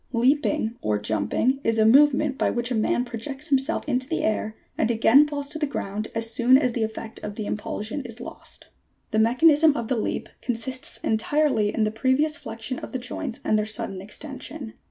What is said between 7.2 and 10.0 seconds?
the impulsion is lost. 92. The mechanism of the